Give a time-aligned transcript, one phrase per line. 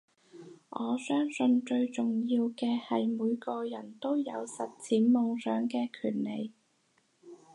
[0.69, 6.51] 我相信最重要嘅係每個人都有實踐夢想嘅權利